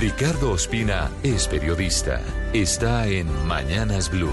Ricardo 0.00 0.52
Ospina 0.52 1.10
es 1.22 1.46
periodista. 1.46 2.22
Está 2.54 3.06
en 3.06 3.26
Mañanas 3.46 4.10
Blue. 4.10 4.32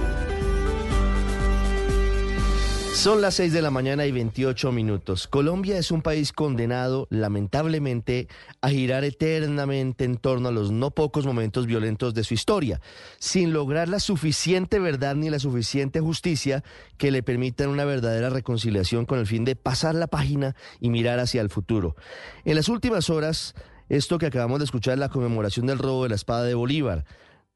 Son 2.94 3.21
las 3.21 3.35
6 3.35 3.52
de 3.52 3.62
la 3.62 3.70
mañana 3.70 4.05
y 4.05 4.13
28 4.13 4.72
minutos. 4.72 5.27
Colombia 5.27 5.77
es 5.77 5.91
un 5.91 6.02
país 6.02 6.31
condenado, 6.31 7.08
lamentablemente, 7.09 8.30
a 8.61 8.70
girar 8.70 9.03
eternamente 9.03 10.05
en 10.05 10.16
torno 10.16 10.48
a 10.48 10.53
los 10.53 10.72
no 10.72 10.91
pocos 10.91 11.25
momentos 11.25 11.66
violentos 11.66 12.13
de 12.13 12.23
su 12.23 12.34
historia, 12.34 12.80
sin 13.20 13.52
lograr 13.52 13.89
la 13.89 13.99
suficiente 13.99 14.80
verdad 14.80 15.16
ni 15.16 15.30
la 15.30 15.38
suficiente 15.38 15.99
justicia 15.99 16.63
que 16.97 17.11
le 17.11 17.23
permitan 17.23 17.67
una 17.67 17.84
verdadera 17.84 18.30
reconciliación 18.30 19.05
con 19.05 19.20
el 19.20 19.27
fin 19.27 19.44
de 19.44 19.58
pasar 19.58 19.95
la 19.95 20.08
página 20.08 20.55
y 20.80 20.89
mirar 20.89 21.20
hacia 21.20 21.41
el 21.41 21.49
futuro. 21.49 21.97
En 22.45 22.55
las 22.55 22.70
últimas 22.70 23.09
horas, 23.09 23.53
esto 23.90 24.18
que 24.18 24.26
acabamos 24.26 24.59
de 24.59 24.66
escuchar 24.66 24.94
es 24.94 25.00
la 25.00 25.09
conmemoración 25.09 25.66
del 25.66 25.80
robo 25.80 26.04
de 26.04 26.09
la 26.09 26.16
espada 26.16 26.44
de 26.44 26.55
Bolívar 26.55 27.05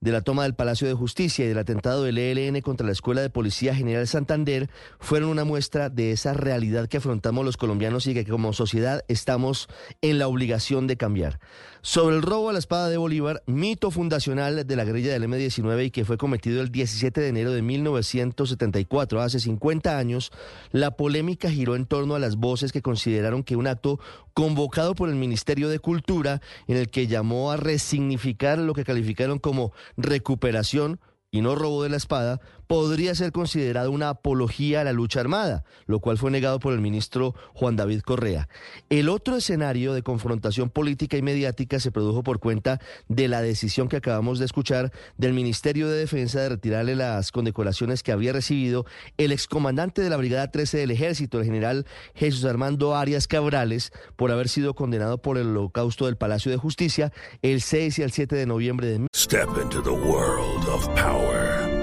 de 0.01 0.11
la 0.11 0.21
toma 0.21 0.43
del 0.43 0.55
Palacio 0.55 0.87
de 0.87 0.95
Justicia 0.95 1.45
y 1.45 1.47
del 1.47 1.59
atentado 1.59 2.03
del 2.03 2.17
ELN 2.17 2.61
contra 2.61 2.87
la 2.87 2.91
Escuela 2.91 3.21
de 3.21 3.29
Policía 3.29 3.75
General 3.75 4.07
Santander 4.07 4.67
fueron 4.99 5.29
una 5.29 5.45
muestra 5.45 5.89
de 5.89 6.11
esa 6.11 6.33
realidad 6.33 6.87
que 6.87 6.97
afrontamos 6.97 7.45
los 7.45 7.55
colombianos 7.55 8.07
y 8.07 8.15
que 8.15 8.25
como 8.25 8.51
sociedad 8.51 9.05
estamos 9.07 9.69
en 10.01 10.17
la 10.17 10.27
obligación 10.27 10.87
de 10.87 10.97
cambiar. 10.97 11.39
Sobre 11.83 12.15
el 12.15 12.23
robo 12.23 12.49
a 12.49 12.53
la 12.53 12.59
espada 12.59 12.89
de 12.89 12.97
Bolívar, 12.97 13.43
mito 13.45 13.91
fundacional 13.91 14.65
de 14.65 14.75
la 14.75 14.85
guerrilla 14.85 15.13
del 15.13 15.23
M-19 15.25 15.85
y 15.85 15.91
que 15.91 16.03
fue 16.03 16.17
cometido 16.17 16.61
el 16.61 16.71
17 16.71 17.21
de 17.21 17.27
enero 17.27 17.51
de 17.51 17.61
1974, 17.61 19.21
hace 19.21 19.39
50 19.39 19.99
años, 19.99 20.31
la 20.71 20.91
polémica 20.91 21.51
giró 21.51 21.75
en 21.75 21.85
torno 21.85 22.15
a 22.15 22.19
las 22.19 22.37
voces 22.37 22.71
que 22.71 22.81
consideraron 22.81 23.43
que 23.43 23.55
un 23.55 23.67
acto 23.67 23.99
convocado 24.41 24.95
por 24.95 25.07
el 25.07 25.13
Ministerio 25.13 25.69
de 25.69 25.77
Cultura, 25.77 26.41
en 26.65 26.75
el 26.75 26.89
que 26.89 27.05
llamó 27.05 27.51
a 27.51 27.57
resignificar 27.57 28.57
lo 28.57 28.73
que 28.73 28.83
calificaron 28.83 29.37
como 29.37 29.71
recuperación 29.97 30.99
y 31.29 31.41
no 31.41 31.53
robo 31.53 31.83
de 31.83 31.89
la 31.89 31.97
espada, 31.97 32.41
podría 32.71 33.13
ser 33.15 33.33
considerado 33.33 33.91
una 33.91 34.07
apología 34.07 34.79
a 34.79 34.85
la 34.85 34.93
lucha 34.93 35.19
armada, 35.19 35.65
lo 35.87 35.99
cual 35.99 36.17
fue 36.17 36.31
negado 36.31 36.61
por 36.61 36.71
el 36.71 36.79
ministro 36.79 37.35
Juan 37.53 37.75
David 37.75 37.99
Correa. 37.99 38.47
El 38.89 39.09
otro 39.09 39.35
escenario 39.35 39.91
de 39.91 40.03
confrontación 40.03 40.69
política 40.69 41.17
y 41.17 41.21
mediática 41.21 41.81
se 41.81 41.91
produjo 41.91 42.23
por 42.23 42.39
cuenta 42.39 42.79
de 43.09 43.27
la 43.27 43.41
decisión 43.41 43.89
que 43.89 43.97
acabamos 43.97 44.39
de 44.39 44.45
escuchar 44.45 44.93
del 45.17 45.33
Ministerio 45.33 45.89
de 45.89 45.97
Defensa 45.97 46.39
de 46.39 46.47
retirarle 46.47 46.95
las 46.95 47.33
condecoraciones 47.33 48.03
que 48.03 48.13
había 48.13 48.31
recibido 48.31 48.85
el 49.17 49.33
excomandante 49.33 50.01
de 50.01 50.09
la 50.09 50.15
Brigada 50.15 50.49
13 50.49 50.77
del 50.77 50.91
Ejército, 50.91 51.39
el 51.39 51.45
general 51.45 51.85
Jesús 52.15 52.45
Armando 52.45 52.95
Arias 52.95 53.27
Cabrales, 53.27 53.91
por 54.15 54.31
haber 54.31 54.47
sido 54.47 54.75
condenado 54.75 55.21
por 55.21 55.37
el 55.37 55.47
holocausto 55.47 56.05
del 56.05 56.15
Palacio 56.15 56.49
de 56.53 56.57
Justicia 56.57 57.11
el 57.41 57.61
6 57.61 57.99
y 57.99 58.01
el 58.03 58.13
7 58.13 58.33
de 58.33 58.45
noviembre 58.45 58.87
de 58.87 59.07
Step 59.13 59.49
into 59.61 59.81
the 59.81 59.91
world 59.91 60.69
of 60.69 60.87
power, 60.95 61.80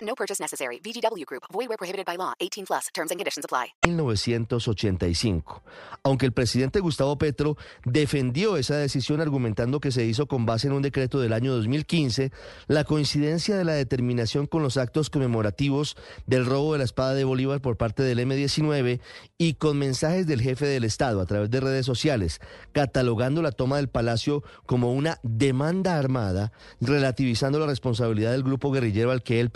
No 0.00 0.14
purchase 0.14 0.40
necessary. 0.40 0.80
VGW 0.80 1.24
Group. 1.26 1.44
Void 1.52 1.68
where 1.68 1.76
prohibited 1.76 2.06
by 2.06 2.16
law. 2.16 2.34
18 2.40 2.66
plus. 2.66 2.88
Terms 2.94 3.10
and 3.10 3.18
conditions 3.18 3.44
apply. 3.44 3.74
1985. 3.86 5.62
Aunque 6.04 6.26
el 6.26 6.32
presidente 6.32 6.80
Gustavo 6.80 7.18
Petro 7.18 7.56
defendió 7.84 8.56
esa 8.56 8.76
decisión 8.76 9.20
argumentando 9.20 9.80
que 9.80 9.90
se 9.90 10.04
hizo 10.04 10.26
con 10.26 10.46
base 10.46 10.68
en 10.68 10.74
un 10.74 10.82
decreto 10.82 11.20
del 11.20 11.32
año 11.32 11.52
2015, 11.54 12.30
la 12.68 12.84
coincidencia 12.84 13.56
de 13.56 13.64
la 13.64 13.72
determinación 13.72 14.46
con 14.46 14.62
los 14.62 14.76
actos 14.76 15.10
conmemorativos 15.10 15.96
del 16.26 16.46
robo 16.46 16.72
de 16.72 16.78
la 16.78 16.84
espada 16.84 17.14
de 17.14 17.24
Bolívar 17.24 17.60
por 17.60 17.76
parte 17.76 18.02
del 18.02 18.20
M-19 18.20 19.00
y 19.36 19.54
con 19.54 19.78
mensajes 19.78 20.26
del 20.26 20.40
jefe 20.40 20.66
del 20.66 20.84
Estado 20.84 21.20
a 21.20 21.26
través 21.26 21.50
de 21.50 21.60
redes 21.60 21.86
sociales, 21.86 22.40
catalogando 22.72 23.42
la 23.42 23.52
toma 23.52 23.76
del 23.76 23.88
palacio 23.88 24.42
como 24.66 24.92
una 24.92 25.18
demanda 25.22 25.98
armada, 25.98 26.52
relativizando 26.80 27.58
la 27.58 27.66
responsabilidad 27.66 28.32
del 28.32 28.42
grupo 28.42 28.70
guerrillero 28.70 29.10
al 29.10 29.22
que 29.22 29.40
él 29.40 29.50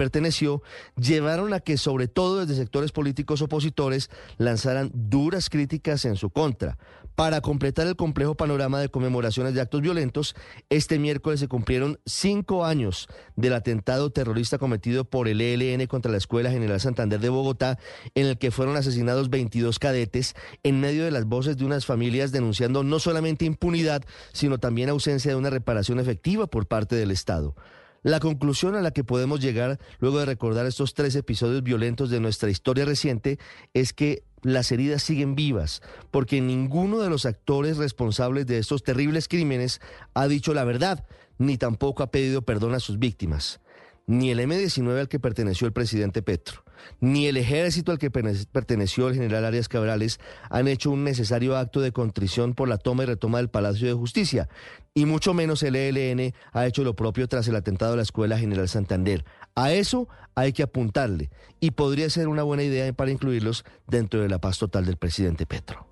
llevaron 0.96 1.52
a 1.54 1.60
que 1.60 1.76
sobre 1.76 2.08
todo 2.08 2.40
desde 2.40 2.60
sectores 2.60 2.92
políticos 2.92 3.42
opositores 3.42 4.10
lanzaran 4.38 4.90
duras 4.94 5.50
críticas 5.50 6.04
en 6.04 6.16
su 6.16 6.30
contra. 6.30 6.78
Para 7.14 7.42
completar 7.42 7.86
el 7.86 7.96
complejo 7.96 8.34
panorama 8.36 8.80
de 8.80 8.88
conmemoraciones 8.88 9.52
de 9.52 9.60
actos 9.60 9.82
violentos, 9.82 10.34
este 10.70 10.98
miércoles 10.98 11.40
se 11.40 11.48
cumplieron 11.48 12.00
cinco 12.06 12.64
años 12.64 13.06
del 13.36 13.52
atentado 13.52 14.10
terrorista 14.10 14.56
cometido 14.56 15.04
por 15.04 15.28
el 15.28 15.42
ELN 15.42 15.86
contra 15.86 16.10
la 16.10 16.16
Escuela 16.16 16.50
General 16.50 16.80
Santander 16.80 17.20
de 17.20 17.28
Bogotá, 17.28 17.78
en 18.14 18.26
el 18.26 18.38
que 18.38 18.50
fueron 18.50 18.76
asesinados 18.76 19.28
22 19.28 19.78
cadetes 19.78 20.34
en 20.62 20.80
medio 20.80 21.04
de 21.04 21.10
las 21.10 21.26
voces 21.26 21.58
de 21.58 21.66
unas 21.66 21.84
familias 21.84 22.32
denunciando 22.32 22.82
no 22.82 22.98
solamente 22.98 23.44
impunidad, 23.44 24.02
sino 24.32 24.58
también 24.58 24.88
ausencia 24.88 25.32
de 25.32 25.36
una 25.36 25.50
reparación 25.50 26.00
efectiva 26.00 26.46
por 26.46 26.66
parte 26.66 26.96
del 26.96 27.10
Estado. 27.10 27.54
La 28.02 28.18
conclusión 28.18 28.74
a 28.74 28.80
la 28.80 28.90
que 28.90 29.04
podemos 29.04 29.40
llegar 29.40 29.78
luego 30.00 30.18
de 30.18 30.26
recordar 30.26 30.66
estos 30.66 30.94
tres 30.94 31.14
episodios 31.14 31.62
violentos 31.62 32.10
de 32.10 32.18
nuestra 32.18 32.50
historia 32.50 32.84
reciente 32.84 33.38
es 33.74 33.92
que 33.92 34.24
las 34.42 34.72
heridas 34.72 35.04
siguen 35.04 35.36
vivas, 35.36 35.82
porque 36.10 36.40
ninguno 36.40 36.98
de 36.98 37.08
los 37.08 37.26
actores 37.26 37.76
responsables 37.76 38.46
de 38.46 38.58
estos 38.58 38.82
terribles 38.82 39.28
crímenes 39.28 39.80
ha 40.14 40.26
dicho 40.26 40.52
la 40.52 40.64
verdad, 40.64 41.06
ni 41.38 41.58
tampoco 41.58 42.02
ha 42.02 42.10
pedido 42.10 42.42
perdón 42.42 42.74
a 42.74 42.80
sus 42.80 42.98
víctimas. 42.98 43.60
Ni 44.12 44.30
el 44.30 44.40
M-19 44.40 45.00
al 45.00 45.08
que 45.08 45.18
perteneció 45.18 45.66
el 45.66 45.72
presidente 45.72 46.20
Petro, 46.20 46.64
ni 47.00 47.28
el 47.28 47.38
ejército 47.38 47.92
al 47.92 47.98
que 47.98 48.10
perteneció 48.10 49.08
el 49.08 49.14
general 49.14 49.46
Arias 49.46 49.70
Cabrales 49.70 50.20
han 50.50 50.68
hecho 50.68 50.90
un 50.90 51.02
necesario 51.02 51.56
acto 51.56 51.80
de 51.80 51.92
contrición 51.92 52.52
por 52.52 52.68
la 52.68 52.76
toma 52.76 53.04
y 53.04 53.06
retoma 53.06 53.38
del 53.38 53.48
Palacio 53.48 53.88
de 53.88 53.94
Justicia, 53.94 54.50
y 54.92 55.06
mucho 55.06 55.32
menos 55.32 55.62
el 55.62 55.76
ELN 55.76 56.34
ha 56.52 56.66
hecho 56.66 56.84
lo 56.84 56.94
propio 56.94 57.26
tras 57.26 57.48
el 57.48 57.56
atentado 57.56 57.94
a 57.94 57.96
la 57.96 58.02
Escuela 58.02 58.36
General 58.36 58.68
Santander. 58.68 59.24
A 59.54 59.72
eso 59.72 60.10
hay 60.34 60.52
que 60.52 60.62
apuntarle, 60.62 61.30
y 61.58 61.70
podría 61.70 62.10
ser 62.10 62.28
una 62.28 62.42
buena 62.42 62.64
idea 62.64 62.92
para 62.92 63.12
incluirlos 63.12 63.64
dentro 63.86 64.20
de 64.20 64.28
la 64.28 64.42
paz 64.42 64.58
total 64.58 64.84
del 64.84 64.98
presidente 64.98 65.46
Petro. 65.46 65.91